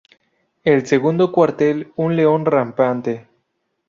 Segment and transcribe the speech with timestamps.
[0.63, 3.27] El segundo cuartel, un león rampante.